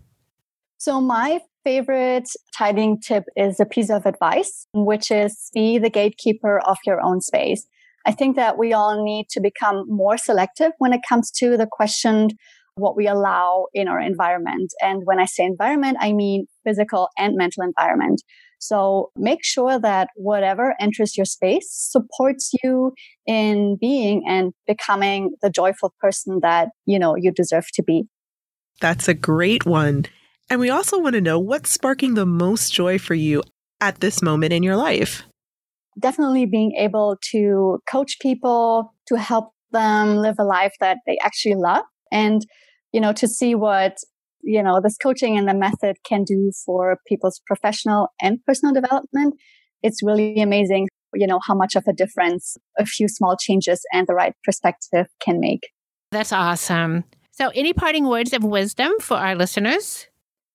So, 0.79 1.01
my 1.01 1.41
favorite 1.65 2.29
tidying 2.57 3.01
tip 3.01 3.25
is 3.37 3.59
a 3.59 3.65
piece 3.65 3.91
of 3.91 4.07
advice, 4.07 4.67
which 4.75 5.11
is 5.11 5.51
be 5.55 5.79
the 5.79 5.91
gatekeeper 5.91 6.61
of 6.61 6.77
your 6.85 7.01
own 7.01 7.21
space. 7.21 7.67
I 8.07 8.13
think 8.13 8.37
that 8.37 8.59
we 8.59 8.73
all 8.73 9.05
need 9.05 9.27
to 9.31 9.41
become 9.41 9.85
more 9.89 10.17
selective 10.19 10.73
when 10.79 10.93
it 10.93 11.01
comes 11.09 11.31
to 11.33 11.57
the 11.57 11.69
question 11.71 12.31
what 12.77 12.97
we 12.97 13.07
allow 13.07 13.67
in 13.75 13.89
our 13.89 14.01
environment. 14.01 14.73
And 14.81 15.03
when 15.05 15.21
I 15.21 15.27
say 15.27 15.45
environment, 15.45 15.99
I 16.01 16.13
mean 16.13 16.47
physical 16.65 17.09
and 17.19 17.37
mental 17.37 17.63
environment. 17.63 18.23
So 18.59 19.11
make 19.17 19.45
sure 19.45 19.79
that 19.81 20.09
whatever 20.15 20.75
enters 20.81 21.17
your 21.17 21.27
space 21.27 21.67
supports 21.69 22.53
you 22.63 22.93
in 23.27 23.77
being 23.81 24.23
and 24.27 24.53
becoming 24.67 25.35
the 25.43 25.51
joyful 25.51 25.93
person 26.01 26.41
that, 26.43 26.69
you 26.87 26.99
know, 26.99 27.17
you 27.17 27.33
deserve 27.33 27.67
to 27.75 27.83
be. 27.83 28.05
That's 28.81 29.09
a 29.09 29.15
great 29.15 29.67
one. 29.67 30.07
And 30.49 30.61
we 30.61 30.71
also 30.71 30.99
want 30.99 31.15
to 31.15 31.21
know 31.21 31.39
what's 31.39 31.73
sparking 31.73 32.15
the 32.15 32.27
most 32.27 32.73
joy 32.73 32.99
for 32.99 33.15
you 33.15 33.43
at 33.81 34.01
this 34.01 34.23
moment 34.23 34.53
in 34.53 34.63
your 34.63 34.77
life. 34.77 35.25
Definitely 35.99 36.47
being 36.47 36.73
able 36.73 37.19
to 37.31 37.81
coach 37.89 38.19
people, 38.21 38.95
to 39.09 39.17
help 39.17 39.53
them 39.73 40.17
live 40.17 40.37
a 40.39 40.45
life 40.45 40.75
that 40.81 40.99
they 41.07 41.19
actually 41.23 41.55
love 41.55 41.85
and 42.11 42.47
you 42.93 43.01
know 43.01 43.13
to 43.13 43.27
see 43.27 43.55
what 43.55 43.97
you 44.43 44.63
know 44.63 44.81
this 44.81 44.99
coaching 44.99 45.37
and 45.37 45.49
the 45.49 45.55
method 45.55 45.97
can 46.05 46.25
do 46.25 46.53
for 46.65 46.99
people's 47.07 47.41
professional 47.47 48.09
and 48.21 48.39
personal 48.47 48.75
development. 48.75 49.35
It's 49.83 50.03
really 50.03 50.41
amazing 50.41 50.89
you 51.15 51.27
know 51.27 51.41
how 51.47 51.55
much 51.55 51.75
of 51.77 51.85
a 51.89 51.93
difference 51.93 52.57
a 52.79 52.87
few 52.87 53.09
small 53.09 53.37
changes 53.37 53.85
and 53.93 54.07
the 54.07 54.15
right 54.15 54.35
perspective 54.45 55.07
can 55.21 55.41
make. 55.41 55.69
That's 56.11 56.33
awesome. 56.33 57.05
So 57.31 57.51
any 57.55 57.73
parting 57.73 58.07
words 58.07 58.33
of 58.33 58.45
wisdom 58.45 58.93
for 59.01 59.17
our 59.17 59.35
listeners? 59.35 60.07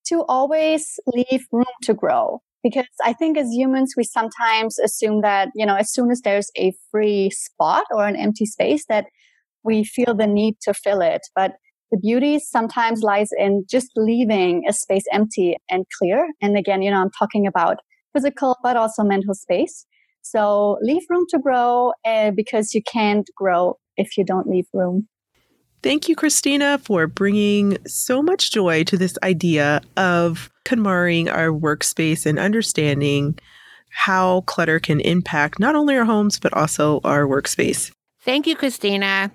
To 0.07 0.23
always 0.29 0.99
leave 1.07 1.45
room 1.51 1.65
to 1.83 1.93
grow 1.93 2.41
because 2.69 2.85
i 3.03 3.13
think 3.13 3.37
as 3.37 3.47
humans 3.51 3.93
we 3.97 4.03
sometimes 4.03 4.79
assume 4.79 5.21
that 5.21 5.49
you 5.55 5.65
know 5.65 5.75
as 5.75 5.91
soon 5.91 6.11
as 6.11 6.21
there's 6.21 6.51
a 6.57 6.73
free 6.91 7.29
spot 7.31 7.83
or 7.91 8.05
an 8.05 8.15
empty 8.15 8.45
space 8.45 8.85
that 8.87 9.05
we 9.63 9.83
feel 9.83 10.15
the 10.15 10.27
need 10.27 10.55
to 10.61 10.73
fill 10.73 11.01
it 11.01 11.21
but 11.35 11.53
the 11.91 11.97
beauty 11.97 12.39
sometimes 12.39 13.01
lies 13.01 13.29
in 13.37 13.65
just 13.69 13.91
leaving 13.95 14.63
a 14.67 14.73
space 14.73 15.05
empty 15.11 15.55
and 15.69 15.85
clear. 15.97 16.27
And 16.41 16.57
again, 16.57 16.81
you 16.81 16.91
know, 16.91 17.01
I'm 17.01 17.11
talking 17.17 17.47
about 17.47 17.77
physical, 18.13 18.57
but 18.61 18.75
also 18.75 19.03
mental 19.03 19.33
space. 19.33 19.85
So 20.21 20.77
leave 20.81 21.03
room 21.09 21.25
to 21.29 21.39
grow 21.39 21.93
uh, 22.05 22.31
because 22.31 22.73
you 22.73 22.81
can't 22.91 23.29
grow 23.37 23.75
if 23.95 24.17
you 24.17 24.25
don't 24.25 24.47
leave 24.47 24.65
room. 24.73 25.07
Thank 25.87 26.09
you, 26.09 26.17
Christina, 26.17 26.81
for 26.83 27.07
bringing 27.07 27.77
so 27.87 28.21
much 28.21 28.51
joy 28.51 28.83
to 28.83 28.97
this 28.97 29.17
idea 29.23 29.79
of 29.95 30.49
KonMariing 30.65 31.33
our 31.33 31.47
workspace 31.47 32.25
and 32.25 32.37
understanding 32.37 33.39
how 33.91 34.41
clutter 34.41 34.81
can 34.81 34.99
impact 34.99 35.59
not 35.59 35.75
only 35.75 35.95
our 35.95 36.03
homes, 36.03 36.41
but 36.41 36.51
also 36.51 36.99
our 37.05 37.23
workspace. 37.23 37.89
Thank 38.19 38.47
you, 38.47 38.57
Christina. 38.57 39.31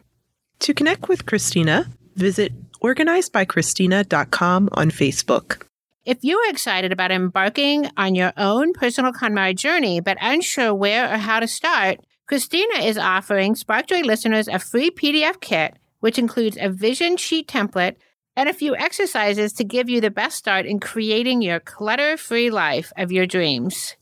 To 0.58 0.74
connect 0.74 1.08
with 1.08 1.24
Christina, 1.24 1.86
visit 2.16 2.52
organizedbychristina.com 2.82 4.68
on 4.72 4.90
Facebook. 4.90 5.62
If 6.04 6.18
you 6.20 6.36
are 6.36 6.50
excited 6.50 6.92
about 6.92 7.12
embarking 7.12 7.88
on 7.96 8.14
your 8.14 8.34
own 8.36 8.74
personal 8.74 9.14
KonMari 9.14 9.56
journey 9.56 10.00
but 10.00 10.18
unsure 10.20 10.74
where 10.74 11.14
or 11.14 11.16
how 11.16 11.40
to 11.40 11.48
start, 11.48 12.00
Christina 12.28 12.80
is 12.80 12.98
offering 12.98 13.54
SparkJoy 13.54 14.04
listeners 14.04 14.48
a 14.48 14.58
free 14.58 14.90
PDF 14.90 15.40
kit, 15.40 15.78
which 16.02 16.18
includes 16.18 16.58
a 16.60 16.68
vision 16.68 17.16
sheet 17.16 17.46
template 17.46 17.94
and 18.34 18.48
a 18.48 18.52
few 18.52 18.74
exercises 18.74 19.52
to 19.52 19.62
give 19.62 19.88
you 19.88 20.00
the 20.00 20.10
best 20.10 20.36
start 20.36 20.66
in 20.66 20.80
creating 20.80 21.42
your 21.42 21.60
clutter-free 21.60 22.50
life 22.50 22.92
of 22.96 23.12
your 23.12 23.24
dreams. 23.24 23.94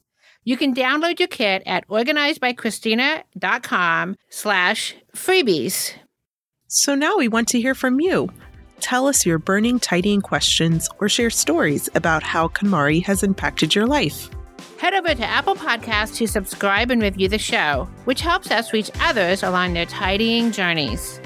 You 0.42 0.56
can 0.56 0.74
download 0.74 1.18
your 1.18 1.28
kit 1.28 1.62
at 1.66 1.86
organizedbychristina.com 1.88 4.16
slash 4.30 4.94
freebies. 5.14 5.92
So 6.68 6.94
now 6.94 7.18
we 7.18 7.28
want 7.28 7.48
to 7.48 7.60
hear 7.60 7.74
from 7.74 8.00
you. 8.00 8.30
Tell 8.80 9.06
us 9.06 9.26
your 9.26 9.38
burning 9.38 9.78
tidying 9.78 10.22
questions 10.22 10.88
or 11.00 11.10
share 11.10 11.28
stories 11.28 11.90
about 11.94 12.22
how 12.22 12.48
KonMari 12.48 13.04
has 13.04 13.22
impacted 13.22 13.74
your 13.74 13.86
life. 13.86 14.30
Head 14.78 14.94
over 14.94 15.14
to 15.14 15.26
Apple 15.26 15.56
Podcasts 15.56 16.16
to 16.16 16.26
subscribe 16.26 16.90
and 16.90 17.02
review 17.02 17.28
the 17.28 17.36
show, 17.36 17.86
which 18.06 18.22
helps 18.22 18.50
us 18.50 18.72
reach 18.72 18.90
others 19.00 19.42
along 19.42 19.74
their 19.74 19.84
tidying 19.84 20.50
journeys. 20.50 21.20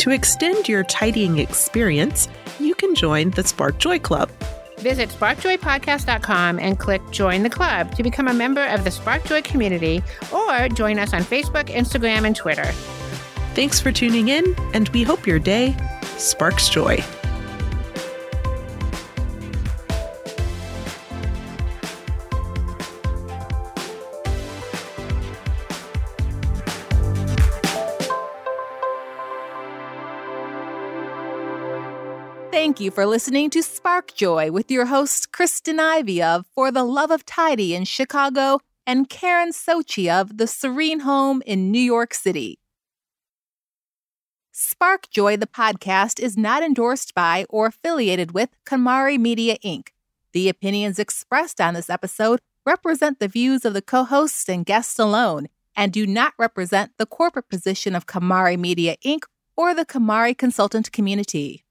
To 0.00 0.10
extend 0.10 0.66
your 0.66 0.82
tidying 0.84 1.38
experience, 1.38 2.26
you 2.58 2.74
can 2.74 2.94
join 2.94 3.32
the 3.32 3.44
Spark 3.44 3.76
Joy 3.76 3.98
Club. 3.98 4.30
Visit 4.78 5.10
sparkjoypodcast.com 5.10 6.58
and 6.58 6.78
click 6.78 7.02
Join 7.10 7.42
the 7.42 7.50
Club 7.50 7.94
to 7.96 8.02
become 8.02 8.26
a 8.26 8.32
member 8.32 8.64
of 8.64 8.84
the 8.84 8.90
Spark 8.90 9.22
Joy 9.24 9.42
community 9.42 10.02
or 10.32 10.70
join 10.70 10.98
us 10.98 11.12
on 11.12 11.20
Facebook, 11.20 11.66
Instagram, 11.66 12.24
and 12.24 12.34
Twitter. 12.34 12.64
Thanks 13.52 13.78
for 13.78 13.92
tuning 13.92 14.28
in, 14.28 14.56
and 14.72 14.88
we 14.88 15.02
hope 15.02 15.26
your 15.26 15.38
day 15.38 15.76
sparks 16.16 16.70
joy. 16.70 17.04
Thank 32.70 32.78
you 32.78 32.92
for 32.92 33.04
listening 33.04 33.50
to 33.50 33.64
Spark 33.64 34.14
Joy 34.14 34.52
with 34.52 34.70
your 34.70 34.86
hosts 34.86 35.26
Kristen 35.26 35.80
Ivy 35.80 36.22
of 36.22 36.46
For 36.54 36.70
the 36.70 36.84
Love 36.84 37.10
of 37.10 37.26
Tidy 37.26 37.74
in 37.74 37.84
Chicago 37.84 38.60
and 38.86 39.08
Karen 39.08 39.50
Sochi 39.50 40.08
of 40.08 40.38
The 40.38 40.46
Serene 40.46 41.00
Home 41.00 41.42
in 41.44 41.72
New 41.72 41.80
York 41.80 42.14
City. 42.14 42.60
Spark 44.52 45.10
Joy, 45.10 45.36
the 45.36 45.48
podcast, 45.48 46.20
is 46.20 46.36
not 46.36 46.62
endorsed 46.62 47.12
by 47.12 47.44
or 47.50 47.66
affiliated 47.66 48.34
with 48.34 48.50
KonMari 48.64 49.18
Media 49.18 49.58
Inc. 49.64 49.88
The 50.30 50.48
opinions 50.48 51.00
expressed 51.00 51.60
on 51.60 51.74
this 51.74 51.90
episode 51.90 52.38
represent 52.64 53.18
the 53.18 53.26
views 53.26 53.64
of 53.64 53.74
the 53.74 53.82
co 53.82 54.04
hosts 54.04 54.48
and 54.48 54.64
guests 54.64 54.96
alone 55.00 55.48
and 55.74 55.92
do 55.92 56.06
not 56.06 56.34
represent 56.38 56.92
the 56.98 57.06
corporate 57.06 57.48
position 57.48 57.96
of 57.96 58.06
KonMari 58.06 58.56
Media 58.56 58.96
Inc. 59.04 59.24
or 59.56 59.74
the 59.74 59.84
KonMari 59.84 60.38
consultant 60.38 60.92
community. 60.92 61.64